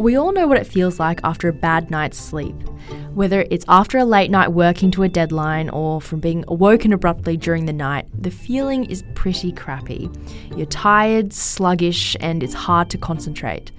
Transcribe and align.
We 0.00 0.16
all 0.16 0.32
know 0.32 0.46
what 0.46 0.56
it 0.56 0.66
feels 0.66 0.98
like 0.98 1.20
after 1.24 1.46
a 1.46 1.52
bad 1.52 1.90
night's 1.90 2.16
sleep. 2.16 2.56
Whether 3.12 3.44
it's 3.50 3.66
after 3.68 3.98
a 3.98 4.04
late 4.06 4.30
night 4.30 4.50
working 4.50 4.90
to 4.92 5.02
a 5.02 5.10
deadline 5.10 5.68
or 5.68 6.00
from 6.00 6.20
being 6.20 6.42
awoken 6.48 6.94
abruptly 6.94 7.36
during 7.36 7.66
the 7.66 7.74
night, 7.74 8.06
the 8.18 8.30
feeling 8.30 8.86
is 8.86 9.04
pretty 9.14 9.52
crappy. 9.52 10.08
You're 10.56 10.64
tired, 10.64 11.34
sluggish, 11.34 12.16
and 12.18 12.42
it's 12.42 12.54
hard 12.54 12.88
to 12.90 12.96
concentrate. 12.96 13.72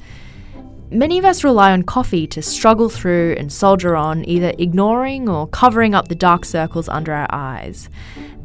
Many 0.91 1.17
of 1.17 1.25
us 1.25 1.43
rely 1.43 1.71
on 1.71 1.81
coffee 1.81 2.27
to 2.27 2.41
struggle 2.43 2.87
through 2.87 3.33
and 3.39 3.51
soldier 3.51 3.95
on, 3.95 4.23
either 4.29 4.53
ignoring 4.59 5.27
or 5.27 5.47
covering 5.47 5.95
up 5.95 6.07
the 6.07 6.13
dark 6.13 6.45
circles 6.45 6.87
under 6.87 7.13
our 7.13 7.27
eyes. 7.31 7.89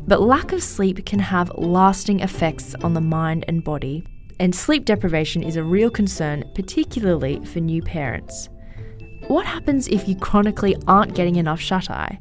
But 0.07 0.23
lack 0.23 0.53
of 0.53 0.63
sleep 0.63 1.05
can 1.05 1.19
have 1.19 1.53
lasting 1.59 2.21
effects 2.21 2.75
on 2.77 2.95
the 2.95 3.03
mind 3.03 3.45
and 3.47 3.63
body, 3.63 4.03
and 4.39 4.55
sleep 4.55 4.85
deprivation 4.85 5.43
is 5.43 5.57
a 5.57 5.63
real 5.63 5.91
concern, 5.91 6.45
particularly 6.55 7.45
for 7.45 7.61
new 7.61 7.83
parents. 7.83 8.49
What 9.29 9.47
happens 9.47 9.89
if 9.89 10.09
you 10.09 10.15
chronically 10.15 10.77
aren't 10.87 11.15
getting 11.15 11.37
enough 11.37 11.61
shut 11.61 11.91
eye? 11.91 12.21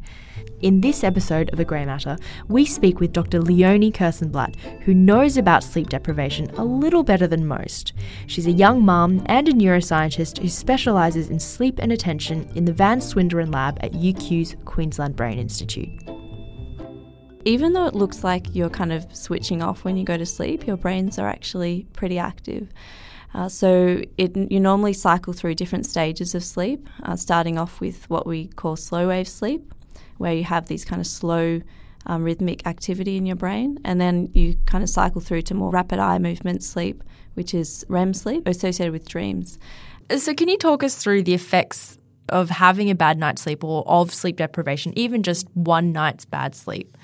In 0.62 0.82
this 0.82 1.04
episode 1.04 1.52
of 1.54 1.60
A 1.60 1.66
Grey 1.66 1.86
Matter, 1.86 2.18
we 2.48 2.66
speak 2.66 3.00
with 3.00 3.14
Dr. 3.14 3.42
Leonie 3.42 3.92
Kirszenblat, 3.92 4.56
who 4.82 4.94
knows 4.94 5.38
about 5.38 5.64
sleep 5.64 5.90
deprivation 5.90 6.50
a 6.52 6.64
little 6.64 7.04
better 7.04 7.28
than 7.28 7.46
most. 7.46 7.94
She's 8.26 8.48
a 8.48 8.52
young 8.52 8.84
mum 8.84 9.22
and 9.28 9.48
a 9.48 9.54
neuroscientist 9.54 10.40
who 10.40 10.48
specialises 10.48 11.30
in 11.30 11.40
sleep 11.40 11.80
and 11.80 11.92
attention 11.92 12.50
in 12.56 12.66
the 12.66 12.74
Van 12.74 13.00
Swinderen 13.00 13.54
lab 13.54 13.78
at 13.82 13.92
UQ's 13.92 14.56
Queensland 14.66 15.16
Brain 15.16 15.38
Institute 15.38 16.15
even 17.46 17.74
though 17.74 17.86
it 17.86 17.94
looks 17.94 18.24
like 18.24 18.54
you're 18.56 18.70
kind 18.70 18.92
of 18.92 19.16
switching 19.16 19.62
off 19.62 19.84
when 19.84 19.98
you 19.98 20.04
go 20.04 20.18
to 20.18 20.26
sleep, 20.26 20.66
your 20.66 20.78
brains 20.78 21.20
are 21.20 21.30
actually 21.30 21.86
pretty 21.94 22.18
active. 22.18 22.68
Uh, 23.36 23.48
so 23.48 24.02
it, 24.18 24.36
you 24.52 24.60
normally 24.60 24.94
cycle 24.94 25.32
through 25.32 25.54
different 25.54 25.86
stages 25.86 26.34
of 26.34 26.44
sleep, 26.44 26.88
uh, 27.04 27.16
starting 27.16 27.58
off 27.58 27.80
with 27.80 28.10
what 28.10 28.26
we 28.26 28.48
call 28.48 28.76
slow 28.76 29.10
wave 29.10 29.28
sleep, 29.28 29.74
where 30.18 30.34
you 30.34 30.44
have 30.44 30.68
these 30.68 30.84
kind 30.84 31.00
of 31.00 31.06
slow 31.06 31.62
um, 32.08 32.24
rhythmic 32.24 32.66
activity 32.66 33.18
in 33.18 33.26
your 33.26 33.36
brain, 33.36 33.78
and 33.84 34.00
then 34.00 34.30
you 34.34 34.56
kind 34.66 34.84
of 34.84 34.90
cycle 34.90 35.22
through 35.22 35.42
to 35.44 35.54
more 35.54 35.70
rapid 35.70 36.00
eye 36.00 36.18
movement 36.18 36.64
sleep, 36.64 37.04
which 37.36 37.54
is 37.54 37.86
REM 37.90 38.14
sleep 38.14 38.48
associated 38.48 38.92
with 38.92 39.08
dreams. 39.08 39.60
So, 40.16 40.34
can 40.34 40.48
you 40.48 40.58
talk 40.58 40.84
us 40.84 40.96
through 40.96 41.24
the 41.24 41.34
effects 41.34 41.98
of 42.30 42.50
having 42.50 42.90
a 42.90 42.96
bad 42.96 43.18
night's 43.18 43.42
sleep 43.42 43.64
or 43.64 43.84
of 43.88 44.14
sleep 44.14 44.38
deprivation, 44.38 44.98
even 44.98 45.24
just 45.24 45.48
one 45.56 45.92
night's 45.92 46.26
bad 46.26 46.56
sleep? 46.56 46.96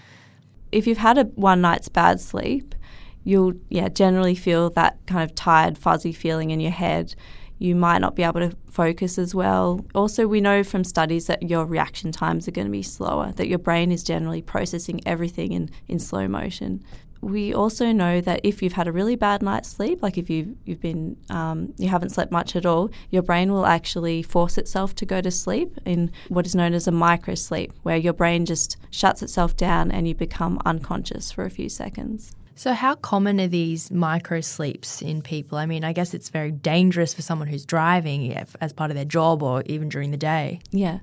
If 0.72 0.88
you've 0.88 0.98
had 0.98 1.18
a 1.18 1.24
one 1.24 1.62
night's 1.62 1.90
bad 1.90 2.20
sleep, 2.20 2.76
you'll 3.24 3.54
yeah 3.70 3.90
generally 3.90 4.36
feel 4.36 4.70
that 4.72 4.98
kind 5.06 5.24
of 5.24 5.36
tired, 5.36 5.78
fuzzy 5.78 6.12
feeling 6.12 6.52
in 6.52 6.60
your 6.60 6.72
head. 6.72 7.16
You 7.60 7.76
might 7.76 8.00
not 8.00 8.16
be 8.16 8.24
able 8.24 8.40
to 8.40 8.56
focus 8.72 9.20
as 9.20 9.36
well. 9.36 9.86
Also, 9.94 10.26
we 10.26 10.42
know 10.42 10.64
from 10.64 10.84
studies 10.84 11.28
that 11.28 11.48
your 11.48 11.64
reaction 11.64 12.12
times 12.12 12.48
are 12.48 12.52
going 12.52 12.66
to 12.66 12.72
be 12.72 12.82
slower, 12.82 13.34
that 13.34 13.48
your 13.48 13.60
brain 13.60 13.92
is 13.92 14.02
generally 14.02 14.42
processing 14.42 15.00
everything 15.06 15.52
in, 15.52 15.70
in 15.88 16.00
slow 16.00 16.28
motion 16.28 16.84
we 17.22 17.54
also 17.54 17.92
know 17.92 18.20
that 18.22 18.42
if 18.44 18.62
you've 18.62 18.74
had 18.74 18.88
a 18.88 18.92
really 18.92 19.16
bad 19.16 19.44
night's 19.44 19.70
sleep, 19.70 20.02
like 20.02 20.18
if 20.18 20.30
you've, 20.30 20.56
you've 20.66 20.82
been, 20.82 21.16
um, 21.30 21.74
you 21.78 21.88
haven't 21.88 22.10
slept 22.10 22.32
much 22.32 22.56
at 22.56 22.66
all, 22.66 22.90
your 23.12 23.22
brain 23.22 23.52
will 23.52 23.66
actually 23.66 24.24
force 24.24 24.58
itself 24.58 24.96
to 24.96 25.06
go 25.06 25.22
to 25.22 25.30
sleep 25.30 25.78
in 25.86 26.12
what 26.30 26.46
is 26.46 26.56
known 26.56 26.74
as 26.74 26.88
a 26.88 26.92
micro 26.92 27.36
sleep, 27.36 27.72
where 27.84 27.98
your 27.98 28.14
brain 28.14 28.46
just 28.46 28.78
shuts 28.90 29.22
itself 29.22 29.56
down 29.56 29.92
and 29.92 30.08
you 30.08 30.16
become 30.16 30.60
unconscious 30.66 31.32
for 31.32 31.46
a 31.46 31.50
few 31.52 31.70
seconds. 31.70 32.36
So, 32.56 32.74
how 32.74 32.96
common 32.96 33.40
are 33.40 33.48
these 33.48 33.90
micro 33.90 34.42
sleeps 34.42 35.02
in 35.02 35.22
people? 35.22 35.58
I 35.58 35.66
mean, 35.66 35.84
I 35.84 35.94
guess 35.94 36.14
it's 36.14 36.30
very 36.30 36.52
dangerous 36.52 37.14
for 37.14 37.22
someone 37.22 37.48
who's 37.48 37.66
driving 37.66 38.34
as 38.60 38.74
part 38.74 38.92
of 38.92 38.96
their 38.96 39.06
job 39.06 39.42
or 39.42 39.64
even 39.66 39.90
during 39.90 40.12
the 40.12 40.18
day. 40.18 40.60
Yeah, 40.70 41.00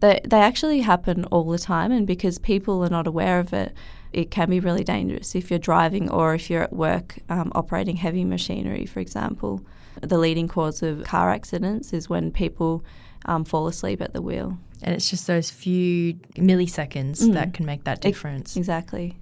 they, 0.00 0.20
they 0.24 0.40
actually 0.40 0.80
happen 0.80 1.24
all 1.26 1.44
the 1.44 1.58
time, 1.58 1.92
and 1.92 2.06
because 2.06 2.38
people 2.38 2.84
are 2.84 2.90
not 2.90 3.06
aware 3.06 3.38
of 3.38 3.52
it, 3.52 3.74
it 4.12 4.30
can 4.30 4.50
be 4.50 4.60
really 4.60 4.84
dangerous 4.84 5.34
if 5.34 5.50
you're 5.50 5.58
driving 5.58 6.10
or 6.10 6.34
if 6.34 6.48
you're 6.48 6.62
at 6.62 6.72
work 6.72 7.18
um, 7.28 7.52
operating 7.54 7.96
heavy 7.96 8.24
machinery, 8.24 8.86
for 8.86 9.00
example. 9.00 9.60
The 10.00 10.18
leading 10.18 10.48
cause 10.48 10.82
of 10.82 11.04
car 11.04 11.30
accidents 11.30 11.92
is 11.92 12.08
when 12.08 12.30
people 12.30 12.84
um, 13.26 13.44
fall 13.44 13.66
asleep 13.66 14.00
at 14.00 14.12
the 14.12 14.22
wheel. 14.22 14.58
And 14.82 14.94
it's 14.94 15.10
just 15.10 15.26
those 15.26 15.50
few 15.50 16.14
milliseconds 16.36 17.22
mm. 17.22 17.34
that 17.34 17.52
can 17.52 17.66
make 17.66 17.84
that 17.84 18.00
difference. 18.00 18.56
Exactly. 18.56 19.16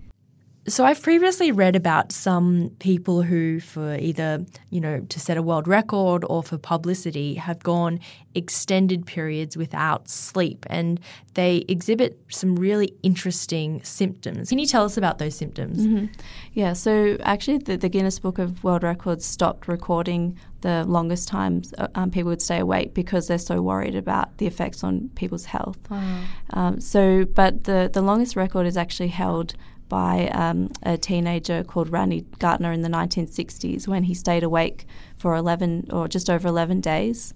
So 0.69 0.85
I've 0.85 1.01
previously 1.01 1.53
read 1.53 1.77
about 1.77 2.11
some 2.11 2.73
people 2.81 3.23
who, 3.23 3.61
for 3.61 3.97
either 3.97 4.45
you 4.71 4.81
know 4.81 5.01
to 5.01 5.21
set 5.21 5.37
a 5.37 5.43
world 5.43 5.69
record 5.69 6.25
or 6.29 6.43
for 6.43 6.59
publicity, 6.59 7.35
have 7.35 7.63
gone 7.63 8.01
extended 8.35 9.07
periods 9.07 9.57
without 9.57 10.09
sleep, 10.09 10.67
and 10.69 10.99
they 11.35 11.65
exhibit 11.69 12.21
some 12.31 12.57
really 12.57 12.93
interesting 13.05 13.81
symptoms. 13.85 14.49
Can 14.49 14.59
you 14.59 14.67
tell 14.67 14.85
us 14.85 14.97
about 14.97 15.19
those 15.19 15.37
symptoms? 15.37 15.87
Mm-hmm. 15.87 16.07
Yeah. 16.53 16.73
So 16.73 17.17
actually, 17.21 17.59
the, 17.59 17.77
the, 17.77 17.89
Guinness 17.89 18.19
Book 18.19 18.39
of 18.39 18.65
World 18.65 18.83
Records 18.83 19.25
stopped 19.25 19.69
recording 19.69 20.37
the 20.63 20.85
longest 20.85 21.29
times 21.29 21.73
uh, 21.79 21.87
um, 21.95 22.11
people 22.11 22.31
would 22.31 22.43
stay 22.43 22.59
awake 22.59 22.93
because 22.93 23.29
they're 23.29 23.39
so 23.39 23.63
worried 23.63 23.95
about 23.95 24.37
the 24.39 24.49
effects 24.49 24.83
on 24.83 25.11
people's 25.15 25.45
health. 25.45 25.79
Wow. 25.89 26.25
Um, 26.51 26.81
so, 26.81 27.25
but 27.25 27.65
the 27.65 27.89
the 27.93 28.03
longest 28.03 28.35
record 28.35 28.67
is 28.67 28.77
actually 28.77 29.09
held 29.09 29.55
by 29.89 30.29
um, 30.29 30.71
a 30.83 30.97
teenager 30.97 31.65
called 31.65 31.91
Randy 31.91 32.27
Gardner 32.39 32.73
in 32.73 32.83
the 32.83 32.89
1960s 32.89 33.87
when 33.87 34.05
he 34.05 34.15
stayed 34.15 34.43
awake 34.43 34.87
for 35.17 35.35
11 35.35 35.89
or 35.93 36.09
just 36.09 36.29
over 36.29 36.49
11 36.49 36.81
days 36.81 37.35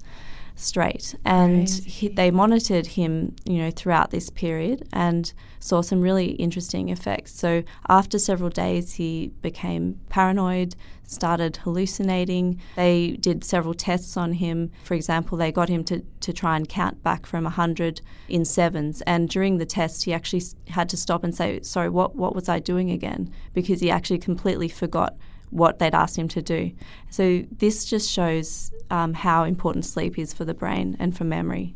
straight. 0.60 1.14
And 1.24 1.68
he, 1.68 2.08
they 2.08 2.30
monitored 2.30 2.86
him, 2.86 3.34
you 3.44 3.58
know, 3.58 3.70
throughout 3.70 4.10
this 4.10 4.30
period 4.30 4.86
and 4.92 5.32
saw 5.58 5.80
some 5.80 6.00
really 6.00 6.32
interesting 6.32 6.88
effects. 6.88 7.32
So 7.32 7.62
after 7.88 8.18
several 8.18 8.50
days, 8.50 8.92
he 8.92 9.32
became 9.42 10.00
paranoid, 10.08 10.74
started 11.04 11.56
hallucinating. 11.58 12.60
They 12.76 13.12
did 13.20 13.44
several 13.44 13.74
tests 13.74 14.16
on 14.16 14.34
him. 14.34 14.70
For 14.84 14.94
example, 14.94 15.36
they 15.36 15.50
got 15.50 15.68
him 15.68 15.84
to, 15.84 16.00
to 16.20 16.32
try 16.32 16.56
and 16.56 16.68
count 16.68 17.02
back 17.02 17.26
from 17.26 17.44
100 17.44 18.00
in 18.28 18.44
sevens. 18.44 19.02
And 19.02 19.28
during 19.28 19.58
the 19.58 19.66
test, 19.66 20.04
he 20.04 20.12
actually 20.12 20.42
had 20.68 20.88
to 20.90 20.96
stop 20.96 21.24
and 21.24 21.34
say, 21.34 21.60
Sorry, 21.62 21.88
what, 21.88 22.14
what 22.16 22.34
was 22.34 22.48
I 22.48 22.58
doing 22.58 22.90
again? 22.90 23.32
Because 23.52 23.80
he 23.80 23.90
actually 23.90 24.18
completely 24.18 24.68
forgot 24.68 25.16
what 25.50 25.78
they'd 25.78 25.94
asked 25.94 26.16
him 26.16 26.28
to 26.28 26.42
do. 26.42 26.72
So 27.10 27.44
this 27.58 27.84
just 27.84 28.10
shows 28.10 28.72
um, 28.90 29.14
how 29.14 29.44
important 29.44 29.84
sleep 29.84 30.18
is 30.18 30.32
for 30.32 30.44
the 30.44 30.54
brain 30.54 30.96
and 30.98 31.16
for 31.16 31.24
memory. 31.24 31.74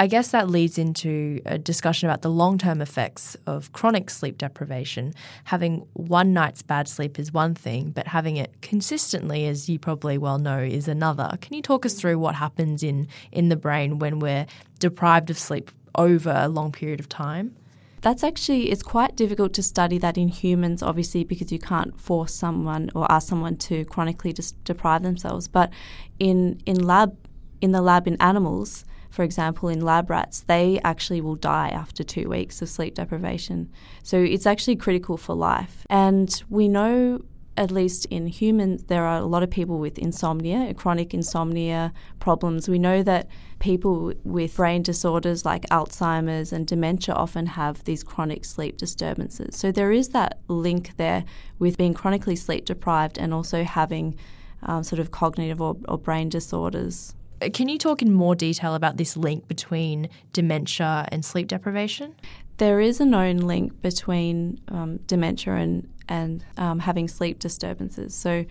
I 0.00 0.06
guess 0.06 0.30
that 0.30 0.48
leads 0.48 0.78
into 0.78 1.40
a 1.44 1.58
discussion 1.58 2.08
about 2.08 2.22
the 2.22 2.30
long 2.30 2.56
term 2.56 2.80
effects 2.80 3.36
of 3.46 3.72
chronic 3.72 4.10
sleep 4.10 4.38
deprivation. 4.38 5.12
Having 5.44 5.88
one 5.94 6.32
night's 6.32 6.62
bad 6.62 6.86
sleep 6.86 7.18
is 7.18 7.32
one 7.32 7.56
thing, 7.56 7.90
but 7.90 8.06
having 8.06 8.36
it 8.36 8.54
consistently, 8.62 9.48
as 9.48 9.68
you 9.68 9.80
probably 9.80 10.16
well 10.16 10.38
know, 10.38 10.60
is 10.60 10.86
another. 10.86 11.36
Can 11.40 11.54
you 11.54 11.62
talk 11.62 11.84
us 11.84 11.94
through 11.94 12.20
what 12.20 12.36
happens 12.36 12.84
in, 12.84 13.08
in 13.32 13.48
the 13.48 13.56
brain 13.56 13.98
when 13.98 14.20
we're 14.20 14.46
deprived 14.78 15.30
of 15.30 15.38
sleep 15.38 15.72
over 15.96 16.32
a 16.32 16.48
long 16.48 16.70
period 16.70 17.00
of 17.00 17.08
time? 17.08 17.56
That's 18.00 18.22
actually 18.22 18.70
it's 18.70 18.82
quite 18.82 19.16
difficult 19.16 19.52
to 19.54 19.62
study 19.62 19.98
that 19.98 20.16
in 20.16 20.28
humans, 20.28 20.82
obviously, 20.82 21.24
because 21.24 21.50
you 21.52 21.58
can't 21.58 21.98
force 22.00 22.34
someone 22.34 22.90
or 22.94 23.10
ask 23.10 23.28
someone 23.28 23.56
to 23.56 23.84
chronically 23.86 24.32
just 24.32 24.62
deprive 24.64 25.02
themselves. 25.02 25.48
But 25.48 25.70
in 26.18 26.60
in 26.66 26.86
lab 26.86 27.16
in 27.60 27.72
the 27.72 27.82
lab 27.82 28.06
in 28.06 28.16
animals, 28.20 28.84
for 29.10 29.22
example, 29.22 29.68
in 29.68 29.80
lab 29.80 30.10
rats, 30.10 30.44
they 30.46 30.80
actually 30.84 31.20
will 31.20 31.34
die 31.34 31.68
after 31.68 32.04
two 32.04 32.28
weeks 32.28 32.62
of 32.62 32.68
sleep 32.68 32.94
deprivation. 32.94 33.70
So 34.02 34.18
it's 34.18 34.46
actually 34.46 34.76
critical 34.76 35.16
for 35.16 35.34
life. 35.34 35.86
And 35.90 36.42
we 36.48 36.68
know 36.68 37.22
at 37.58 37.72
least 37.72 38.06
in 38.06 38.28
humans, 38.28 38.84
there 38.84 39.04
are 39.04 39.18
a 39.18 39.26
lot 39.26 39.42
of 39.42 39.50
people 39.50 39.78
with 39.80 39.98
insomnia, 39.98 40.72
chronic 40.74 41.12
insomnia 41.12 41.92
problems. 42.20 42.68
We 42.68 42.78
know 42.78 43.02
that 43.02 43.28
people 43.58 44.12
with 44.22 44.54
brain 44.54 44.82
disorders 44.82 45.44
like 45.44 45.66
Alzheimer's 45.68 46.52
and 46.52 46.68
dementia 46.68 47.16
often 47.16 47.46
have 47.46 47.82
these 47.82 48.04
chronic 48.04 48.44
sleep 48.44 48.76
disturbances. 48.76 49.56
So 49.56 49.72
there 49.72 49.90
is 49.90 50.10
that 50.10 50.38
link 50.46 50.96
there 50.98 51.24
with 51.58 51.76
being 51.76 51.94
chronically 51.94 52.36
sleep 52.36 52.64
deprived 52.64 53.18
and 53.18 53.34
also 53.34 53.64
having 53.64 54.14
um, 54.62 54.84
sort 54.84 55.00
of 55.00 55.10
cognitive 55.10 55.60
or, 55.60 55.76
or 55.88 55.98
brain 55.98 56.28
disorders. 56.28 57.16
Can 57.52 57.68
you 57.68 57.78
talk 57.78 58.02
in 58.02 58.12
more 58.12 58.36
detail 58.36 58.76
about 58.76 58.98
this 58.98 59.16
link 59.16 59.48
between 59.48 60.08
dementia 60.32 61.08
and 61.10 61.24
sleep 61.24 61.48
deprivation? 61.48 62.14
There 62.58 62.80
is 62.80 63.00
a 63.00 63.04
known 63.06 63.38
link 63.38 63.80
between 63.82 64.60
um, 64.68 64.98
dementia 65.06 65.54
and 65.54 65.88
and 66.08 66.44
um, 66.56 66.78
having 66.78 67.06
sleep 67.08 67.38
disturbances. 67.38 68.14
So, 68.14 68.44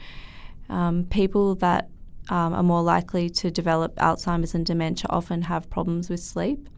um, 0.69 1.05
people 1.05 1.55
that 1.55 1.89
um, 2.29 2.53
are 2.53 2.63
more 2.63 2.83
likely 2.83 3.29
to 3.31 3.49
develop 3.49 3.95
Alzheimer's 3.95 4.53
and 4.53 4.65
dementia 4.65 5.07
often 5.09 5.41
have 5.43 5.69
problems 5.69 6.09
with 6.09 6.19
sleep. 6.19 6.69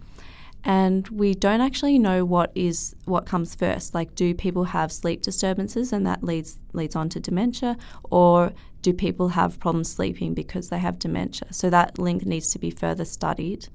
and 0.63 1.07
we 1.09 1.33
don't 1.33 1.61
actually 1.61 1.97
know 1.97 2.25
what 2.25 2.51
is 2.53 2.95
what 3.05 3.25
comes 3.25 3.55
first. 3.55 3.93
Like, 3.93 4.13
do 4.15 4.33
people 4.33 4.65
have 4.65 4.91
sleep 4.91 5.21
disturbances 5.21 5.93
and 5.93 6.05
that 6.05 6.23
leads 6.23 6.57
leads 6.73 6.95
on 6.95 7.09
to 7.09 7.19
dementia, 7.19 7.77
or 8.11 8.51
do 8.81 8.93
people 8.93 9.29
have 9.29 9.59
problems 9.59 9.91
sleeping 9.91 10.33
because 10.33 10.69
they 10.69 10.79
have 10.79 10.99
dementia? 10.99 11.53
So 11.53 11.69
that 11.69 11.97
link 11.97 12.25
needs 12.25 12.51
to 12.51 12.59
be 12.59 12.71
further 12.71 13.05
studied. 13.05 13.67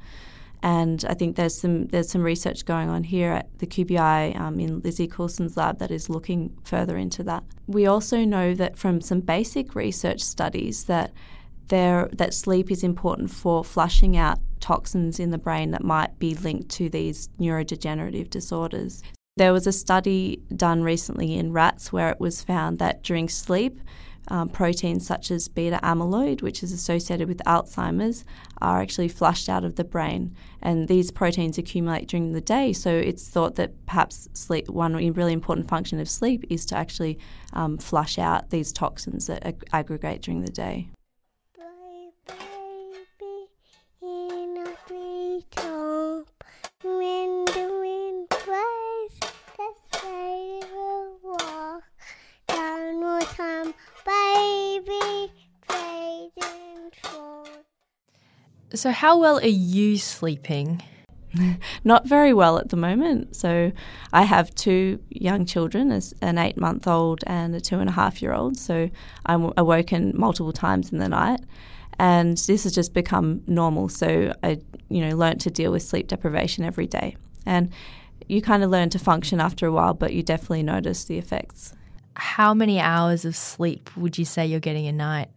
And 0.65 1.05
I 1.07 1.13
think 1.13 1.37
there's 1.37 1.61
some 1.61 1.89
there's 1.89 2.11
some 2.11 2.23
research 2.23 2.65
going 2.65 2.89
on 2.89 3.05
here 3.05 3.33
at 3.33 3.59
the 3.59 3.67
QBI 3.67 4.41
um, 4.41 4.59
in 4.59 4.81
Lizzie 4.81 5.07
Coulson's 5.07 5.59
lab 5.59 5.79
that 5.79 5.91
is 5.91 6.09
looking 6.09 6.57
further 6.65 6.97
into 6.97 7.23
that. 7.25 7.45
We 7.67 7.87
also 7.87 8.25
know 8.25 8.55
that 8.55 8.79
from 8.79 9.03
some 9.03 9.21
basic 9.21 9.75
research 9.75 10.23
studies 10.23 10.85
that 10.85 11.13
there 11.69 12.09
that 12.15 12.33
sleep 12.33 12.71
is 12.71 12.83
important 12.83 13.31
for 13.31 13.63
flushing 13.63 14.17
out 14.17 14.39
toxins 14.61 15.21
in 15.21 15.31
the 15.31 15.39
brain 15.39 15.71
that 15.73 15.85
might 15.85 16.19
be 16.19 16.35
linked 16.35 16.71
to 16.71 16.89
these 16.89 17.29
neurodegenerative 17.39 18.31
disorders. 18.31 19.03
There 19.37 19.53
was 19.53 19.67
a 19.67 19.73
study 19.73 20.41
done 20.57 20.83
recently 20.83 21.35
in 21.35 21.53
rats 21.53 21.93
where 21.93 22.09
it 22.09 22.21
was 22.21 22.43
found 22.43 22.79
that 22.79 23.03
during 23.03 23.29
sleep, 23.29 23.81
um, 24.29 24.49
proteins 24.49 25.07
such 25.07 25.31
as 25.31 25.49
beta 25.49 25.79
amyloid, 25.83 26.43
which 26.43 26.63
is 26.63 26.73
associated 26.73 27.29
with 27.29 27.39
Alzheimer's, 27.47 28.25
are 28.61 28.81
actually 28.81 29.09
flushed 29.09 29.49
out 29.49 29.65
of 29.65 29.77
the 29.77 29.85
brain. 29.85 30.35
And 30.63 30.89
these 30.89 31.11
proteins 31.11 31.59
accumulate 31.59 32.09
during 32.09 32.33
the 32.33 32.41
day, 32.41 32.73
so 32.73 32.91
it's 32.91 33.29
thought 33.29 33.57
that 33.57 33.87
perhaps 33.87 34.29
sleep, 34.33 34.69
one 34.69 34.95
really 34.95 35.33
important 35.33 35.69
function 35.69 36.01
of 36.01 36.09
sleep 36.09 36.45
is 36.49 36.65
to 36.67 36.77
actually 36.77 37.19
um, 37.53 37.79
flush 37.79 38.19
out 38.19 38.51
these 38.51 38.73
toxins 38.73 39.27
that 39.27 39.47
ag- 39.47 39.65
aggregate 39.73 40.23
during 40.23 40.43
the 40.43 40.51
day. 40.51 40.89
So, 58.75 58.91
how 58.91 59.19
well 59.19 59.39
are 59.39 59.47
you 59.47 59.99
sleeping? 59.99 60.83
Not 61.85 62.07
very 62.07 62.35
well 62.35 62.59
at 62.59 62.71
the 62.71 62.77
moment. 62.77 63.37
So, 63.37 63.71
I 64.13 64.23
have 64.23 64.53
two 64.55 64.99
young 65.11 65.47
children, 65.47 66.01
an 66.21 66.39
eight 66.39 66.57
month 66.57 66.89
old 66.89 67.23
and 67.27 67.55
a 67.55 67.61
two 67.61 67.79
and 67.79 67.89
a 67.89 67.93
half 67.93 68.21
year 68.21 68.33
old. 68.33 68.57
So, 68.57 68.91
I'm 69.27 69.53
awoken 69.57 70.13
multiple 70.17 70.53
times 70.53 70.91
in 70.93 70.99
the 70.99 71.09
night. 71.09 71.41
And 72.01 72.37
this 72.37 72.65
has 72.65 72.75
just 72.75 72.93
become 72.93 73.43
normal. 73.47 73.89
So, 73.89 74.35
I, 74.43 74.59
you 74.89 75.07
know, 75.07 75.15
learned 75.15 75.41
to 75.43 75.51
deal 75.51 75.71
with 75.71 75.83
sleep 75.85 76.09
deprivation 76.09 76.65
every 76.65 76.89
day. 76.89 77.17
And 77.47 77.71
you 78.27 78.43
kind 78.43 78.65
of 78.65 78.71
learn 78.71 78.91
to 78.91 78.99
function 78.99 79.39
after 79.39 79.67
a 79.69 79.73
while, 79.73 79.95
but 79.95 80.15
you 80.15 80.25
definitely 80.25 80.65
notice 80.65 81.05
the 81.05 81.19
effects. 81.19 81.75
How 82.17 82.55
many 82.55 82.81
hours 82.81 83.25
of 83.25 83.37
sleep 83.37 83.97
would 83.97 84.19
you 84.19 84.25
say 84.25 84.47
you're 84.47 84.59
getting 84.59 84.89
a 84.89 84.93
night? 84.93 85.29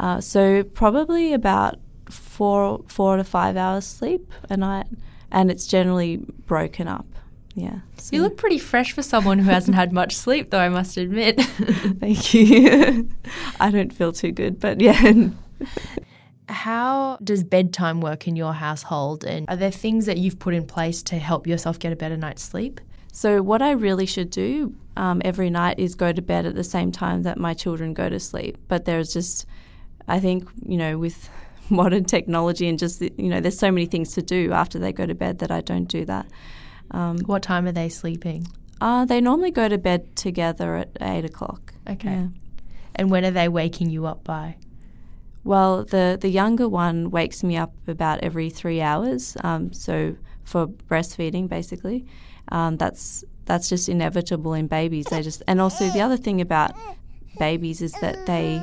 Uh, 0.00 0.20
so, 0.20 0.64
probably 0.64 1.32
about 1.32 1.78
four 2.10 2.84
four 2.88 3.16
to 3.16 3.24
five 3.24 3.56
hours 3.56 3.86
sleep 3.86 4.30
a 4.48 4.56
night, 4.56 4.86
and 5.30 5.50
it's 5.50 5.66
generally 5.66 6.18
broken 6.46 6.88
up. 6.88 7.06
Yeah. 7.54 7.80
So. 7.96 8.14
You 8.14 8.22
look 8.22 8.36
pretty 8.36 8.58
fresh 8.58 8.92
for 8.92 9.02
someone 9.02 9.38
who 9.38 9.50
hasn't 9.50 9.74
had 9.74 9.90
much 9.90 10.14
sleep, 10.14 10.50
though. 10.50 10.58
I 10.58 10.68
must 10.68 10.98
admit. 10.98 11.40
Thank 12.00 12.34
you. 12.34 13.08
I 13.60 13.70
don't 13.70 13.92
feel 13.92 14.12
too 14.12 14.30
good, 14.30 14.60
but 14.60 14.80
yeah. 14.80 15.28
How 16.50 17.18
does 17.24 17.42
bedtime 17.42 18.00
work 18.02 18.28
in 18.28 18.36
your 18.36 18.52
household, 18.52 19.24
and 19.24 19.48
are 19.48 19.56
there 19.56 19.70
things 19.70 20.04
that 20.04 20.18
you've 20.18 20.38
put 20.38 20.52
in 20.52 20.66
place 20.66 21.02
to 21.04 21.16
help 21.16 21.46
yourself 21.46 21.78
get 21.78 21.92
a 21.92 21.96
better 21.96 22.16
night's 22.16 22.42
sleep? 22.42 22.80
So, 23.10 23.42
what 23.42 23.62
I 23.62 23.70
really 23.70 24.04
should 24.04 24.28
do 24.28 24.76
um, 24.98 25.22
every 25.24 25.48
night 25.48 25.78
is 25.78 25.94
go 25.94 26.12
to 26.12 26.20
bed 26.20 26.44
at 26.44 26.54
the 26.54 26.62
same 26.62 26.92
time 26.92 27.22
that 27.22 27.38
my 27.38 27.54
children 27.54 27.94
go 27.94 28.10
to 28.10 28.20
sleep. 28.20 28.58
But 28.68 28.84
there's 28.84 29.10
just, 29.10 29.46
I 30.06 30.20
think, 30.20 30.46
you 30.66 30.76
know, 30.76 30.98
with 30.98 31.30
modern 31.70 32.04
technology 32.04 32.68
and 32.68 32.78
just 32.78 33.00
you 33.00 33.28
know 33.28 33.40
there's 33.40 33.58
so 33.58 33.70
many 33.70 33.86
things 33.86 34.12
to 34.14 34.22
do 34.22 34.52
after 34.52 34.78
they 34.78 34.92
go 34.92 35.06
to 35.06 35.14
bed 35.14 35.38
that 35.38 35.50
I 35.50 35.60
don't 35.60 35.86
do 35.86 36.04
that. 36.04 36.26
Um, 36.90 37.18
what 37.20 37.42
time 37.42 37.66
are 37.66 37.72
they 37.72 37.88
sleeping? 37.88 38.46
Uh, 38.80 39.04
they 39.04 39.20
normally 39.20 39.50
go 39.50 39.68
to 39.68 39.78
bed 39.78 40.14
together 40.16 40.76
at 40.76 40.90
eight 41.00 41.24
o'clock. 41.24 41.74
Okay. 41.88 42.10
Yeah. 42.10 42.28
And 42.94 43.10
when 43.10 43.24
are 43.24 43.30
they 43.30 43.48
waking 43.48 43.90
you 43.90 44.06
up 44.06 44.24
by? 44.24 44.56
Well, 45.44 45.84
the 45.84 46.18
the 46.20 46.28
younger 46.28 46.68
one 46.68 47.10
wakes 47.10 47.44
me 47.44 47.56
up 47.56 47.72
about 47.86 48.20
every 48.20 48.50
three 48.50 48.80
hours. 48.80 49.36
Um, 49.44 49.72
so 49.72 50.16
for 50.44 50.66
breastfeeding, 50.66 51.48
basically, 51.48 52.04
um, 52.50 52.76
that's 52.76 53.24
that's 53.44 53.68
just 53.68 53.88
inevitable 53.88 54.54
in 54.54 54.66
babies. 54.66 55.06
They 55.06 55.22
just 55.22 55.42
and 55.46 55.60
also 55.60 55.88
the 55.90 56.00
other 56.00 56.16
thing 56.16 56.40
about 56.40 56.72
babies 57.38 57.80
is 57.80 57.92
that 58.00 58.26
they 58.26 58.62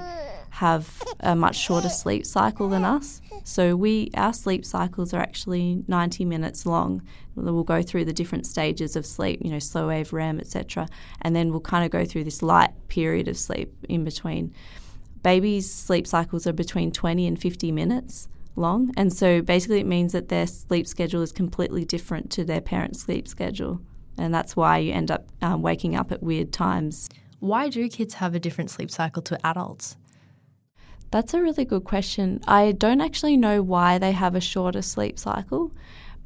have 0.53 1.01
a 1.21 1.35
much 1.35 1.55
shorter 1.55 1.89
sleep 1.89 2.27
cycle 2.27 2.69
than 2.69 2.85
us. 2.85 3.21
So 3.43 3.75
we 3.75 4.11
our 4.13 4.33
sleep 4.33 4.63
cycles 4.63 5.11
are 5.11 5.19
actually 5.19 5.83
90 5.87 6.25
minutes 6.25 6.67
long. 6.67 7.01
We'll 7.35 7.63
go 7.63 7.81
through 7.81 8.05
the 8.05 8.13
different 8.13 8.45
stages 8.45 8.95
of 8.95 9.03
sleep, 9.03 9.39
you 9.43 9.49
know, 9.49 9.57
slow 9.57 9.87
wave, 9.87 10.13
REM, 10.13 10.39
etc., 10.39 10.87
and 11.23 11.35
then 11.35 11.49
we'll 11.49 11.59
kind 11.59 11.83
of 11.83 11.89
go 11.89 12.05
through 12.05 12.25
this 12.25 12.43
light 12.43 12.69
period 12.87 13.27
of 13.27 13.35
sleep 13.35 13.73
in 13.89 14.03
between. 14.03 14.53
Babies' 15.23 15.73
sleep 15.73 16.05
cycles 16.05 16.45
are 16.45 16.53
between 16.53 16.91
20 16.91 17.25
and 17.25 17.41
50 17.41 17.71
minutes 17.71 18.27
long, 18.55 18.91
and 18.95 19.11
so 19.11 19.41
basically 19.41 19.79
it 19.79 19.87
means 19.87 20.11
that 20.11 20.29
their 20.29 20.45
sleep 20.45 20.85
schedule 20.85 21.23
is 21.23 21.31
completely 21.31 21.83
different 21.83 22.29
to 22.29 22.43
their 22.43 22.61
parents' 22.61 23.01
sleep 23.01 23.27
schedule, 23.27 23.81
and 24.19 24.31
that's 24.31 24.55
why 24.55 24.77
you 24.77 24.93
end 24.93 25.09
up 25.09 25.25
um, 25.41 25.63
waking 25.63 25.95
up 25.95 26.11
at 26.11 26.21
weird 26.21 26.53
times. 26.53 27.09
Why 27.39 27.69
do 27.69 27.89
kids 27.89 28.13
have 28.13 28.35
a 28.35 28.39
different 28.39 28.69
sleep 28.69 28.91
cycle 28.91 29.23
to 29.23 29.43
adults? 29.47 29.97
That's 31.13 31.35
a 31.35 31.41
really 31.43 31.63
good 31.63 31.83
question. 31.83 32.41
I 32.47 32.71
don't 32.71 32.99
actually 32.99 33.37
know 33.37 33.61
why 33.61 33.99
they 33.99 34.13
have 34.13 34.33
a 34.33 34.41
shorter 34.41 34.81
sleep 34.81 35.19
cycle, 35.19 35.71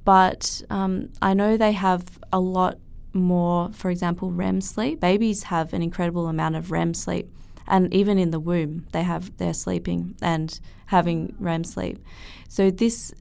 but 0.06 0.62
um, 0.70 1.10
I 1.22 1.34
know 1.34 1.58
they 1.58 1.74
have 1.74 2.06
a 2.32 2.40
lot 2.40 2.78
more, 3.12 3.70
for 3.74 3.92
example, 3.92 4.32
REM 4.32 4.62
sleep. 4.62 5.02
Babies 5.02 5.44
have 5.44 5.74
an 5.74 5.82
incredible 5.82 6.30
amount 6.30 6.56
of 6.56 6.72
REM 6.72 6.94
sleep, 6.94 7.30
and 7.68 7.94
even 7.94 8.18
in 8.18 8.32
the 8.32 8.40
womb, 8.40 8.86
they 8.94 9.04
have 9.04 9.36
they're 9.36 9.54
sleeping 9.54 10.16
and 10.22 10.58
having 10.86 11.36
REM 11.38 11.66
sleep. 11.66 12.00
So 12.48 12.72
this 12.72 13.14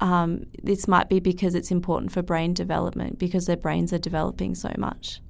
um, 0.00 0.44
this 0.62 0.86
might 0.86 1.08
be 1.08 1.20
because 1.20 1.54
it's 1.54 1.70
important 1.70 2.12
for 2.12 2.20
brain 2.20 2.52
development 2.52 3.18
because 3.18 3.46
their 3.46 3.56
brains 3.56 3.94
are 3.94 3.98
developing 3.98 4.54
so 4.54 4.74
much. 4.76 5.22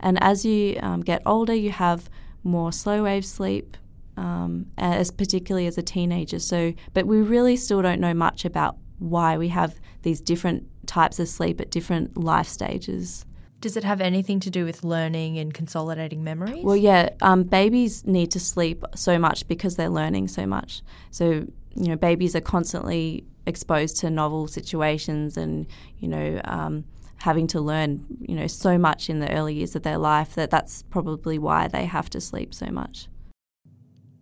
And 0.00 0.18
as 0.22 0.46
you 0.46 0.78
um, 0.80 1.02
get 1.02 1.20
older, 1.26 1.54
you 1.54 1.70
have 1.70 2.08
more 2.42 2.72
slow 2.72 3.02
wave 3.02 3.26
sleep, 3.26 3.76
um, 4.16 4.66
as 4.78 5.10
particularly 5.10 5.66
as 5.66 5.78
a 5.78 5.82
teenager. 5.82 6.38
So, 6.38 6.72
but 6.94 7.06
we 7.06 7.22
really 7.22 7.56
still 7.56 7.82
don't 7.82 8.00
know 8.00 8.14
much 8.14 8.44
about 8.44 8.76
why 8.98 9.36
we 9.36 9.48
have 9.48 9.78
these 10.02 10.20
different 10.20 10.66
types 10.86 11.18
of 11.18 11.28
sleep 11.28 11.60
at 11.60 11.70
different 11.70 12.16
life 12.16 12.48
stages. 12.48 13.24
Does 13.60 13.76
it 13.76 13.84
have 13.84 14.00
anything 14.00 14.38
to 14.40 14.50
do 14.50 14.64
with 14.64 14.84
learning 14.84 15.38
and 15.38 15.52
consolidating 15.52 16.22
memories? 16.22 16.62
Well, 16.62 16.76
yeah. 16.76 17.10
Um, 17.22 17.42
babies 17.42 18.06
need 18.06 18.30
to 18.32 18.40
sleep 18.40 18.84
so 18.94 19.18
much 19.18 19.48
because 19.48 19.76
they're 19.76 19.88
learning 19.88 20.28
so 20.28 20.46
much. 20.46 20.82
So, 21.10 21.46
you 21.74 21.88
know, 21.88 21.96
babies 21.96 22.36
are 22.36 22.40
constantly 22.40 23.24
exposed 23.46 23.96
to 23.98 24.10
novel 24.10 24.46
situations 24.46 25.36
and, 25.36 25.66
you 25.98 26.08
know, 26.08 26.40
um, 26.44 26.84
having 27.18 27.46
to 27.48 27.60
learn, 27.60 28.04
you 28.20 28.34
know, 28.34 28.46
so 28.46 28.76
much 28.76 29.08
in 29.08 29.20
the 29.20 29.32
early 29.32 29.54
years 29.54 29.74
of 29.74 29.82
their 29.82 29.98
life 29.98 30.34
that 30.34 30.50
that's 30.50 30.82
probably 30.82 31.38
why 31.38 31.66
they 31.66 31.86
have 31.86 32.10
to 32.10 32.20
sleep 32.20 32.52
so 32.52 32.66
much. 32.66 33.08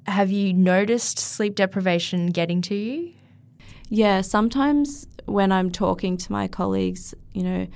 Have 0.06 0.30
you 0.30 0.52
noticed 0.52 1.18
sleep 1.18 1.54
deprivation 1.54 2.28
getting 2.28 2.60
to 2.62 2.74
you? 2.74 3.12
Yeah, 3.88 4.20
sometimes 4.20 5.06
when 5.26 5.52
I'm 5.52 5.70
talking 5.70 6.16
to 6.18 6.32
my 6.32 6.48
colleagues, 6.48 7.14
you 7.32 7.42
know, 7.42 7.66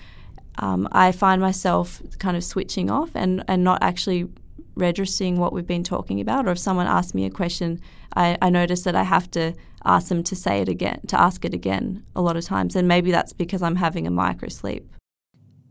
um, 0.59 0.89
I 0.93 1.13
find 1.13 1.41
myself 1.41 2.03
kind 2.19 2.37
of 2.37 2.45
switching 2.45 2.91
off 2.91 3.11
and, 3.15 3.45
and 3.49 3.65
not 3.65 3.83
actually 3.83 4.29
registering 4.75 5.39
what 5.39 5.53
we've 5.53 5.67
been 5.67 5.85
talking 5.85 6.21
about. 6.21 6.47
Or 6.47 6.53
if 6.53 6.59
someone 6.59 6.87
asks 6.87 7.15
me 7.15 7.25
a 7.25 7.31
question, 7.31 7.81
I, 8.15 8.37
I 8.43 8.51
notice 8.51 8.83
that 8.83 8.95
I 8.95 9.05
have 9.05 9.31
to 9.33 9.55
ask 9.85 10.09
them 10.09 10.23
to 10.25 10.37
say 10.37 10.61
it 10.61 10.69
again, 10.69 11.01
to 11.07 11.21
ask 11.21 11.45
it 11.45 11.55
again 11.55 12.05
a 12.15 12.21
lot 12.21 12.37
of 12.37 12.45
times. 12.45 12.77
And 12.77 12.89
maybe 12.89 13.11
that's 13.11 13.33
because 13.33 13.63
I'm 13.63 13.77
having 13.77 14.07
a 14.07 14.11
micro 14.11 14.49
sleep. 14.49 14.91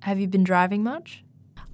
Have 0.02 0.20
you 0.20 0.28
been 0.28 0.44
driving 0.44 0.84
much? 0.84 1.24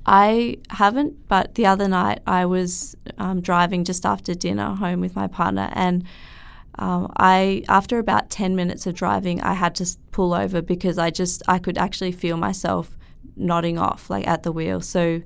I 0.05 0.57
haven't, 0.69 1.27
but 1.27 1.55
the 1.55 1.65
other 1.65 1.87
night 1.87 2.19
I 2.27 2.45
was 2.45 2.95
um, 3.17 3.41
driving 3.41 3.83
just 3.83 4.05
after 4.05 4.33
dinner 4.33 4.75
home 4.75 4.99
with 4.99 5.15
my 5.15 5.27
partner, 5.27 5.69
and 5.73 6.03
um, 6.79 7.11
I 7.17 7.63
after 7.69 7.99
about 7.99 8.29
ten 8.29 8.55
minutes 8.55 8.85
of 8.87 8.95
driving, 8.95 9.41
I 9.41 9.53
had 9.53 9.75
to 9.75 9.85
pull 10.11 10.33
over 10.33 10.61
because 10.61 10.97
I 10.97 11.09
just 11.09 11.41
I 11.47 11.59
could 11.59 11.77
actually 11.77 12.11
feel 12.11 12.37
myself 12.37 12.97
nodding 13.35 13.77
off 13.77 14.09
like 14.09 14.27
at 14.27 14.43
the 14.43 14.51
wheel. 14.51 14.81
So. 14.81 15.21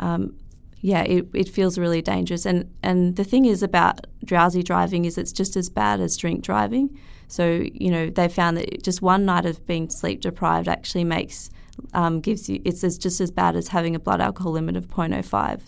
Um, 0.00 0.36
yeah, 0.80 1.00
it, 1.04 1.28
it 1.32 1.48
feels 1.48 1.78
really 1.78 2.02
dangerous. 2.02 2.44
And, 2.44 2.70
and 2.82 3.16
the 3.16 3.24
thing 3.24 3.46
is 3.46 3.62
about 3.62 4.06
drowsy 4.22 4.62
driving 4.62 5.06
is 5.06 5.16
it's 5.16 5.32
just 5.32 5.56
as 5.56 5.70
bad 5.70 5.98
as 5.98 6.14
drink 6.14 6.44
driving. 6.44 7.00
So, 7.26 7.64
you 7.72 7.90
know, 7.90 8.10
they 8.10 8.28
found 8.28 8.58
that 8.58 8.82
just 8.82 9.00
one 9.00 9.24
night 9.24 9.46
of 9.46 9.66
being 9.66 9.88
sleep 9.88 10.20
deprived 10.20 10.68
actually 10.68 11.04
makes 11.04 11.48
um, 11.92 12.20
gives 12.20 12.48
you 12.48 12.60
it's 12.64 12.84
as, 12.84 12.98
just 12.98 13.20
as 13.20 13.30
bad 13.30 13.56
as 13.56 13.68
having 13.68 13.94
a 13.94 13.98
blood 13.98 14.20
alcohol 14.20 14.52
limit 14.52 14.76
of 14.76 14.88
0.05. 14.88 15.62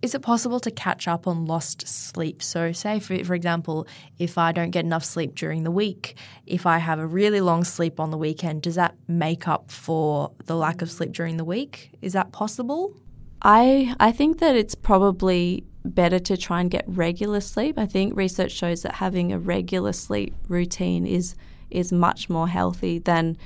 Is 0.00 0.14
it 0.14 0.22
possible 0.22 0.60
to 0.60 0.70
catch 0.70 1.08
up 1.08 1.26
on 1.26 1.46
lost 1.46 1.88
sleep? 1.88 2.40
So, 2.40 2.70
say, 2.70 3.00
for, 3.00 3.24
for 3.24 3.34
example, 3.34 3.86
if 4.16 4.38
I 4.38 4.52
don't 4.52 4.70
get 4.70 4.84
enough 4.84 5.04
sleep 5.04 5.34
during 5.34 5.64
the 5.64 5.72
week, 5.72 6.16
if 6.46 6.66
I 6.66 6.78
have 6.78 7.00
a 7.00 7.06
really 7.06 7.40
long 7.40 7.64
sleep 7.64 7.98
on 7.98 8.10
the 8.10 8.16
weekend, 8.16 8.62
does 8.62 8.76
that 8.76 8.94
make 9.08 9.48
up 9.48 9.72
for 9.72 10.30
the 10.44 10.54
lack 10.54 10.82
of 10.82 10.90
sleep 10.90 11.12
during 11.12 11.36
the 11.36 11.44
week? 11.44 11.90
Is 12.00 12.12
that 12.12 12.30
possible? 12.30 12.94
I, 13.42 13.94
I 13.98 14.12
think 14.12 14.38
that 14.38 14.54
it's 14.54 14.76
probably 14.76 15.64
better 15.84 16.18
to 16.18 16.36
try 16.36 16.60
and 16.60 16.70
get 16.70 16.84
regular 16.86 17.40
sleep. 17.40 17.78
I 17.78 17.86
think 17.86 18.16
research 18.16 18.52
shows 18.52 18.82
that 18.82 18.94
having 18.94 19.32
a 19.32 19.38
regular 19.38 19.92
sleep 19.92 20.34
routine 20.48 21.06
is 21.06 21.34
is 21.70 21.92
much 21.92 22.30
more 22.30 22.48
healthy 22.48 22.98
than 22.98 23.36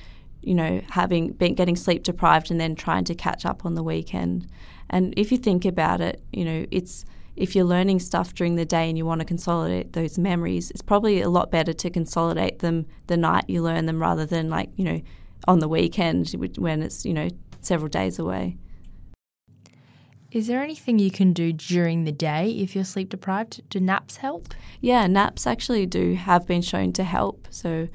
you 0.42 0.54
know 0.54 0.82
having 0.90 1.32
been 1.32 1.54
getting 1.54 1.76
sleep 1.76 2.02
deprived 2.02 2.50
and 2.50 2.60
then 2.60 2.74
trying 2.74 3.04
to 3.04 3.14
catch 3.14 3.46
up 3.46 3.64
on 3.64 3.74
the 3.74 3.82
weekend. 3.82 4.46
And 4.90 5.14
if 5.16 5.32
you 5.32 5.38
think 5.38 5.64
about 5.64 6.00
it, 6.00 6.22
you 6.32 6.44
know, 6.44 6.66
it's 6.70 7.04
if 7.34 7.56
you're 7.56 7.64
learning 7.64 7.98
stuff 7.98 8.34
during 8.34 8.56
the 8.56 8.64
day 8.64 8.88
and 8.88 8.98
you 8.98 9.06
want 9.06 9.20
to 9.20 9.24
consolidate 9.24 9.94
those 9.94 10.18
memories, 10.18 10.70
it's 10.70 10.82
probably 10.82 11.22
a 11.22 11.30
lot 11.30 11.50
better 11.50 11.72
to 11.72 11.90
consolidate 11.90 12.58
them 12.58 12.86
the 13.06 13.16
night 13.16 13.44
you 13.48 13.62
learn 13.62 13.86
them 13.86 14.00
rather 14.00 14.26
than 14.26 14.50
like, 14.50 14.68
you 14.76 14.84
know, 14.84 15.00
on 15.48 15.60
the 15.60 15.68
weekend 15.68 16.30
when 16.58 16.82
it's, 16.82 17.06
you 17.06 17.14
know, 17.14 17.28
several 17.62 17.88
days 17.88 18.18
away. 18.18 18.58
Is 20.30 20.46
there 20.46 20.62
anything 20.62 20.98
you 20.98 21.10
can 21.10 21.32
do 21.32 21.52
during 21.52 22.04
the 22.04 22.12
day 22.12 22.50
if 22.50 22.74
you're 22.74 22.84
sleep 22.84 23.10
deprived? 23.10 23.68
Do 23.68 23.80
naps 23.80 24.16
help? 24.16 24.54
Yeah, 24.80 25.06
naps 25.06 25.46
actually 25.46 25.84
do 25.84 26.14
have 26.14 26.46
been 26.46 26.62
shown 26.62 26.92
to 26.94 27.04
help. 27.04 27.46
So 27.50 27.88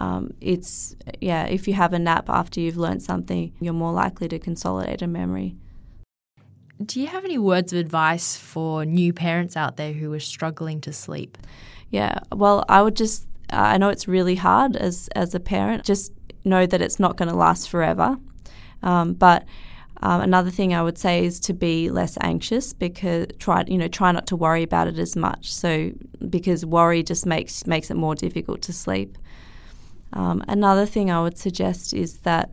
um, 0.00 0.32
it's, 0.40 0.96
yeah, 1.20 1.44
if 1.44 1.68
you 1.68 1.74
have 1.74 1.92
a 1.92 1.98
nap 1.98 2.28
after 2.28 2.58
you've 2.60 2.78
learned 2.78 3.02
something, 3.02 3.52
you're 3.60 3.74
more 3.74 3.92
likely 3.92 4.28
to 4.28 4.38
consolidate 4.38 5.02
a 5.02 5.06
memory. 5.06 5.56
Do 6.84 7.00
you 7.00 7.06
have 7.06 7.26
any 7.26 7.36
words 7.36 7.74
of 7.74 7.78
advice 7.78 8.36
for 8.36 8.86
new 8.86 9.12
parents 9.12 9.56
out 9.56 9.76
there 9.76 9.92
who 9.92 10.12
are 10.14 10.20
struggling 10.20 10.80
to 10.82 10.92
sleep? 10.92 11.36
Yeah, 11.90 12.20
well, 12.32 12.64
I 12.68 12.80
would 12.80 12.96
just, 12.96 13.26
I 13.50 13.76
know 13.76 13.90
it's 13.90 14.08
really 14.08 14.36
hard 14.36 14.76
as, 14.76 15.08
as 15.14 15.34
a 15.34 15.40
parent, 15.40 15.84
just 15.84 16.12
know 16.44 16.64
that 16.64 16.80
it's 16.80 16.98
not 16.98 17.18
going 17.18 17.28
to 17.28 17.36
last 17.36 17.68
forever. 17.68 18.16
Um, 18.82 19.12
but 19.12 19.44
um, 20.02 20.22
another 20.22 20.50
thing 20.50 20.72
I 20.72 20.82
would 20.82 20.96
say 20.96 21.24
is 21.26 21.38
to 21.40 21.52
be 21.52 21.90
less 21.90 22.16
anxious 22.22 22.72
because 22.72 23.26
try 23.38 23.64
you 23.66 23.76
know 23.76 23.88
try 23.88 24.12
not 24.12 24.26
to 24.28 24.36
worry 24.36 24.62
about 24.62 24.88
it 24.88 24.98
as 24.98 25.14
much. 25.14 25.52
So 25.52 25.92
because 26.28 26.64
worry 26.64 27.02
just 27.02 27.26
makes 27.26 27.66
makes 27.66 27.90
it 27.90 27.98
more 27.98 28.14
difficult 28.14 28.62
to 28.62 28.72
sleep. 28.72 29.18
Um, 30.12 30.42
another 30.48 30.86
thing 30.86 31.10
I 31.10 31.22
would 31.22 31.38
suggest 31.38 31.94
is 31.94 32.18
that 32.18 32.50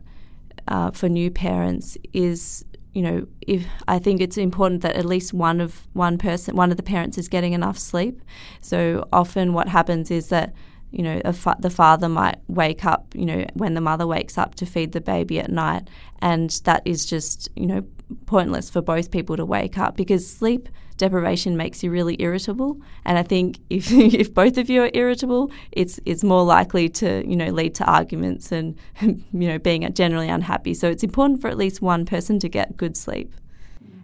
uh, 0.66 0.90
for 0.90 1.08
new 1.08 1.30
parents 1.30 1.96
is 2.12 2.64
you 2.98 3.02
know, 3.02 3.28
if 3.46 3.64
I 3.86 4.00
think 4.00 4.20
it's 4.20 4.36
important 4.36 4.82
that 4.82 4.96
at 4.96 5.04
least 5.04 5.32
one 5.32 5.60
of 5.60 5.86
one 5.92 6.18
person, 6.18 6.56
one 6.56 6.72
of 6.72 6.76
the 6.76 6.82
parents 6.82 7.16
is 7.16 7.28
getting 7.28 7.52
enough 7.52 7.78
sleep. 7.78 8.20
So 8.60 9.06
often, 9.12 9.52
what 9.52 9.68
happens 9.68 10.10
is 10.10 10.30
that 10.30 10.52
you 10.90 11.02
know 11.02 11.20
fa- 11.32 11.56
the 11.60 11.70
father 11.70 12.08
might 12.08 12.38
wake 12.48 12.84
up, 12.84 13.14
you 13.14 13.26
know, 13.26 13.46
when 13.54 13.74
the 13.74 13.80
mother 13.80 14.04
wakes 14.04 14.36
up 14.36 14.56
to 14.56 14.66
feed 14.66 14.92
the 14.92 15.00
baby 15.00 15.38
at 15.38 15.48
night, 15.48 15.88
and 16.20 16.50
that 16.64 16.82
is 16.84 17.06
just 17.06 17.48
you 17.54 17.66
know 17.66 17.84
pointless 18.26 18.68
for 18.70 18.82
both 18.82 19.12
people 19.12 19.36
to 19.36 19.44
wake 19.44 19.78
up 19.78 19.96
because 19.96 20.28
sleep 20.28 20.68
deprivation 20.98 21.56
makes 21.56 21.82
you 21.82 21.90
really 21.90 22.16
irritable. 22.18 22.78
And 23.04 23.16
I 23.16 23.22
think 23.22 23.58
if 23.70 23.90
if 23.90 24.34
both 24.34 24.58
of 24.58 24.68
you 24.68 24.82
are 24.82 24.90
irritable, 24.92 25.50
it's 25.72 25.98
it's 26.04 26.22
more 26.22 26.44
likely 26.44 26.88
to 26.90 27.26
you 27.26 27.36
know 27.36 27.50
lead 27.50 27.74
to 27.76 27.84
arguments 27.84 28.52
and 28.52 28.76
you 29.00 29.24
know 29.32 29.58
being 29.58 29.90
generally 29.94 30.28
unhappy. 30.28 30.74
So 30.74 30.88
it's 30.88 31.02
important 31.02 31.40
for 31.40 31.48
at 31.48 31.56
least 31.56 31.80
one 31.80 32.04
person 32.04 32.38
to 32.40 32.48
get 32.48 32.76
good 32.76 32.96
sleep. 32.96 33.34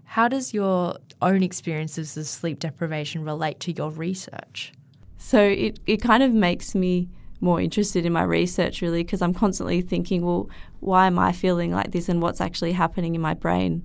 How 0.04 0.28
does 0.28 0.54
your 0.54 0.96
own 1.20 1.42
experiences 1.42 2.16
of 2.16 2.26
sleep 2.26 2.60
deprivation 2.60 3.24
relate 3.24 3.58
to 3.60 3.72
your 3.72 3.90
research? 3.90 4.72
So 5.18 5.40
it, 5.40 5.80
it 5.86 5.96
kind 5.96 6.22
of 6.22 6.32
makes 6.32 6.74
me 6.74 7.08
more 7.40 7.60
interested 7.60 8.06
in 8.06 8.12
my 8.12 8.22
research 8.22 8.80
really 8.80 9.02
because 9.02 9.22
I'm 9.22 9.34
constantly 9.34 9.80
thinking, 9.80 10.24
well, 10.24 10.48
why 10.80 11.06
am 11.06 11.18
I 11.18 11.32
feeling 11.32 11.72
like 11.72 11.90
this 11.90 12.08
and 12.08 12.22
what's 12.22 12.40
actually 12.40 12.72
happening 12.72 13.14
in 13.14 13.20
my 13.20 13.34
brain 13.34 13.84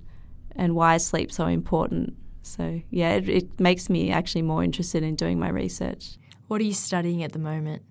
and 0.54 0.74
why 0.74 0.94
is 0.94 1.04
sleep 1.04 1.32
so 1.32 1.46
important? 1.46 2.14
So, 2.42 2.80
yeah, 2.90 3.14
it, 3.14 3.28
it 3.28 3.60
makes 3.60 3.90
me 3.90 4.10
actually 4.10 4.42
more 4.42 4.64
interested 4.64 5.02
in 5.02 5.14
doing 5.14 5.38
my 5.38 5.48
research. 5.48 6.16
What 6.48 6.60
are 6.60 6.64
you 6.64 6.72
studying 6.72 7.22
at 7.22 7.32
the 7.32 7.38
moment? 7.38 7.82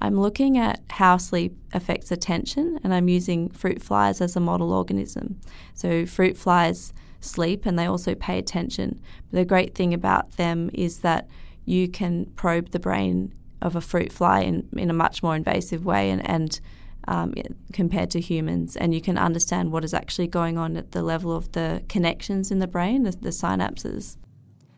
I'm 0.00 0.18
looking 0.18 0.56
at 0.56 0.80
how 0.88 1.18
sleep 1.18 1.54
affects 1.74 2.10
attention, 2.10 2.78
and 2.82 2.94
I'm 2.94 3.08
using 3.08 3.50
fruit 3.50 3.82
flies 3.82 4.20
as 4.20 4.34
a 4.34 4.40
model 4.40 4.72
organism. 4.72 5.40
So, 5.74 6.06
fruit 6.06 6.36
flies 6.36 6.92
sleep 7.20 7.66
and 7.66 7.78
they 7.78 7.86
also 7.86 8.14
pay 8.14 8.38
attention. 8.38 9.00
But 9.30 9.38
the 9.38 9.44
great 9.44 9.74
thing 9.74 9.92
about 9.92 10.36
them 10.36 10.70
is 10.72 11.00
that 11.00 11.28
you 11.64 11.88
can 11.88 12.26
probe 12.36 12.70
the 12.70 12.78
brain 12.78 13.34
of 13.60 13.74
a 13.76 13.80
fruit 13.80 14.12
fly 14.12 14.40
in, 14.40 14.68
in 14.76 14.90
a 14.90 14.94
much 14.94 15.22
more 15.22 15.34
invasive 15.34 15.84
way 15.84 16.10
and, 16.10 16.28
and 16.28 16.60
um, 17.08 17.32
compared 17.72 18.10
to 18.10 18.20
humans, 18.20 18.76
and 18.76 18.94
you 18.94 19.00
can 19.00 19.16
understand 19.16 19.72
what 19.72 19.82
is 19.82 19.94
actually 19.94 20.26
going 20.26 20.58
on 20.58 20.76
at 20.76 20.92
the 20.92 21.02
level 21.02 21.34
of 21.34 21.50
the 21.52 21.82
connections 21.88 22.50
in 22.50 22.58
the 22.58 22.66
brain, 22.66 23.02
the, 23.04 23.12
the 23.12 23.30
synapses. 23.30 24.18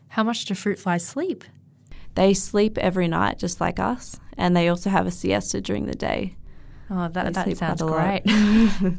How 0.08 0.22
much 0.22 0.44
do 0.44 0.54
fruit 0.54 0.78
flies 0.78 1.04
sleep? 1.04 1.44
They 2.14 2.32
sleep 2.32 2.78
every 2.78 3.08
night, 3.08 3.38
just 3.38 3.60
like 3.60 3.80
us, 3.80 4.20
and 4.36 4.56
they 4.56 4.68
also 4.68 4.90
have 4.90 5.08
a 5.08 5.10
siesta 5.10 5.60
during 5.60 5.86
the 5.86 5.94
day. 5.94 6.36
Oh, 6.88 7.08
that, 7.08 7.34
that 7.34 7.56
sounds 7.56 7.82
great. 7.82 8.22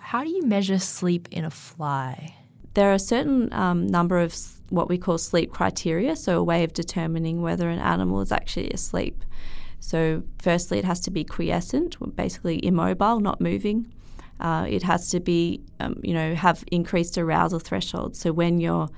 How 0.00 0.22
do 0.22 0.30
you 0.30 0.44
measure 0.44 0.78
sleep 0.78 1.28
in 1.30 1.44
a 1.44 1.50
fly? 1.50 2.36
There 2.74 2.90
are 2.90 2.94
a 2.94 3.00
certain 3.00 3.52
um, 3.52 3.88
number 3.88 4.20
of 4.20 4.36
what 4.68 4.88
we 4.88 4.96
call 4.96 5.18
sleep 5.18 5.50
criteria, 5.50 6.14
so 6.14 6.38
a 6.38 6.44
way 6.44 6.62
of 6.62 6.72
determining 6.72 7.42
whether 7.42 7.68
an 7.68 7.80
animal 7.80 8.20
is 8.20 8.30
actually 8.30 8.70
asleep. 8.70 9.24
So, 9.80 10.22
firstly, 10.38 10.78
it 10.78 10.84
has 10.84 11.00
to 11.00 11.10
be 11.10 11.24
quiescent, 11.24 11.96
basically 12.16 12.64
immobile, 12.64 13.20
not 13.20 13.40
moving. 13.40 13.92
Uh, 14.40 14.66
it 14.68 14.82
has 14.82 15.10
to 15.10 15.20
be, 15.20 15.60
um, 15.80 16.00
you 16.02 16.14
know, 16.14 16.34
have 16.34 16.64
increased 16.72 17.18
arousal 17.18 17.58
threshold. 17.58 18.16
So 18.16 18.32
when 18.32 18.58
you're 18.58 18.88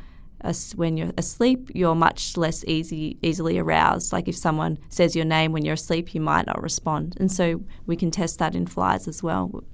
when 0.75 0.97
you're 0.97 1.13
asleep, 1.17 1.71
you're 1.73 1.95
much 1.95 2.37
less 2.37 2.65
easy 2.67 3.17
easily 3.23 3.59
aroused. 3.59 4.13
Like 4.13 4.27
if 4.29 4.37
someone 4.37 4.79
says 4.89 5.15
your 5.15 5.25
name 5.25 5.53
when 5.53 5.65
you're 5.65 5.75
asleep, 5.75 6.15
you 6.15 6.21
might 6.21 6.47
not 6.47 6.61
respond. 6.63 7.17
And 7.19 7.31
so 7.31 7.63
we 7.87 7.97
can 7.97 8.11
test 8.11 8.39
that 8.39 8.55
in 8.55 8.67
flies 8.67 9.07
as 9.07 9.23
well. 9.23 9.65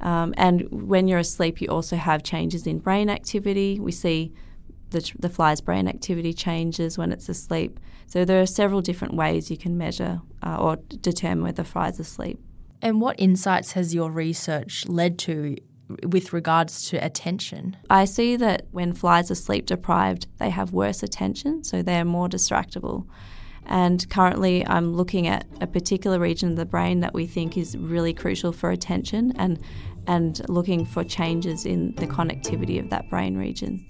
Um, 0.00 0.34
and 0.36 0.68
when 0.70 1.08
you're 1.08 1.18
asleep, 1.18 1.60
you 1.60 1.68
also 1.68 1.96
have 1.96 2.22
changes 2.22 2.66
in 2.66 2.78
brain 2.78 3.08
activity. 3.08 3.80
We 3.80 3.92
see 3.92 4.32
the, 4.90 5.10
the 5.18 5.28
fly's 5.28 5.60
brain 5.60 5.88
activity 5.88 6.32
changes 6.32 6.96
when 6.96 7.12
it's 7.12 7.28
asleep. 7.28 7.80
So 8.06 8.24
there 8.24 8.40
are 8.40 8.46
several 8.46 8.80
different 8.80 9.14
ways 9.14 9.50
you 9.50 9.56
can 9.56 9.76
measure 9.76 10.20
uh, 10.42 10.56
or 10.56 10.76
determine 10.76 11.42
whether 11.42 11.62
the 11.62 11.68
fly's 11.68 11.98
asleep. 11.98 12.38
And 12.82 13.00
what 13.00 13.18
insights 13.18 13.72
has 13.72 13.94
your 13.94 14.10
research 14.10 14.86
led 14.86 15.18
to 15.20 15.56
with 16.02 16.32
regards 16.32 16.88
to 16.90 17.04
attention? 17.04 17.76
I 17.88 18.06
see 18.06 18.36
that 18.36 18.66
when 18.72 18.92
flies 18.92 19.30
are 19.30 19.36
sleep 19.36 19.66
deprived, 19.66 20.26
they 20.38 20.50
have 20.50 20.72
worse 20.72 21.02
attention, 21.02 21.64
so 21.64 21.82
they're 21.82 22.04
more 22.04 22.28
distractible. 22.28 23.06
And 23.66 24.08
currently, 24.10 24.66
I'm 24.66 24.94
looking 24.94 25.26
at 25.26 25.44
a 25.60 25.66
particular 25.66 26.18
region 26.18 26.50
of 26.50 26.56
the 26.56 26.66
brain 26.66 27.00
that 27.00 27.14
we 27.14 27.26
think 27.26 27.56
is 27.56 27.76
really 27.76 28.14
crucial 28.14 28.52
for 28.52 28.70
attention 28.70 29.32
and, 29.36 29.58
and 30.06 30.40
looking 30.48 30.84
for 30.84 31.02
changes 31.02 31.66
in 31.66 31.94
the 31.96 32.06
connectivity 32.06 32.78
of 32.78 32.90
that 32.90 33.08
brain 33.10 33.36
region. 33.36 33.84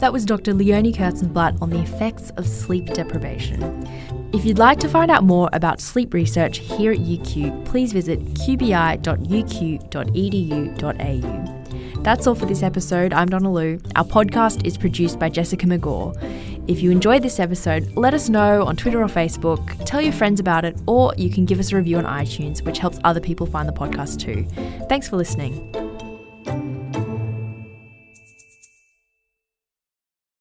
That 0.00 0.12
was 0.12 0.24
Dr. 0.24 0.54
Leonie 0.54 0.92
Kirszenblat 0.92 1.60
on 1.60 1.70
the 1.70 1.80
effects 1.80 2.30
of 2.36 2.46
sleep 2.46 2.86
deprivation. 2.86 3.86
If 4.32 4.44
you'd 4.44 4.58
like 4.58 4.78
to 4.80 4.88
find 4.88 5.10
out 5.10 5.24
more 5.24 5.48
about 5.52 5.80
sleep 5.80 6.14
research 6.14 6.58
here 6.58 6.92
at 6.92 6.98
UQ, 6.98 7.64
please 7.64 7.92
visit 7.92 8.20
qbi.uq.edu.au. 8.34 8.82
That's 12.02 12.26
all 12.26 12.34
for 12.36 12.46
this 12.46 12.62
episode. 12.62 13.12
I'm 13.12 13.28
Donna 13.28 13.52
Lu. 13.52 13.80
Our 13.96 14.04
podcast 14.04 14.64
is 14.64 14.78
produced 14.78 15.18
by 15.18 15.30
Jessica 15.30 15.66
McGaw. 15.66 16.14
If 16.68 16.80
you 16.80 16.92
enjoyed 16.92 17.22
this 17.22 17.40
episode, 17.40 17.90
let 17.96 18.14
us 18.14 18.28
know 18.28 18.64
on 18.64 18.76
Twitter 18.76 19.02
or 19.02 19.06
Facebook, 19.06 19.84
tell 19.84 20.00
your 20.00 20.12
friends 20.12 20.38
about 20.38 20.64
it, 20.64 20.78
or 20.86 21.12
you 21.16 21.30
can 21.30 21.44
give 21.44 21.58
us 21.58 21.72
a 21.72 21.76
review 21.76 21.96
on 21.98 22.04
iTunes, 22.04 22.62
which 22.62 22.78
helps 22.78 23.00
other 23.02 23.20
people 23.20 23.46
find 23.46 23.68
the 23.68 23.72
podcast 23.72 24.20
too. 24.20 24.46
Thanks 24.86 25.08
for 25.08 25.16
listening. 25.16 25.87